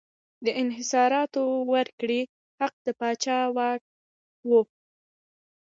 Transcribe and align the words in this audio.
د 0.45 0.47
انحصاراتو 0.61 1.43
ورکړې 1.73 2.21
حق 2.59 2.73
د 2.85 2.87
پاچا 2.99 3.39
واک 3.55 3.81
و. 4.49 4.51